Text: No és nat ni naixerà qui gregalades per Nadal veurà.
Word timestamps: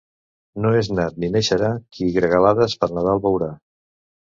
No 0.65 0.71
és 0.77 0.89
nat 1.01 1.21
ni 1.25 1.29
naixerà 1.37 1.71
qui 1.95 2.11
gregalades 2.19 2.79
per 2.83 2.95
Nadal 2.99 3.27
veurà. 3.33 3.57